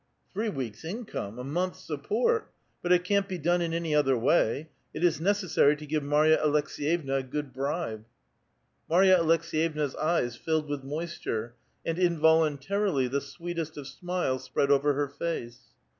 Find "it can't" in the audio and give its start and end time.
2.91-3.27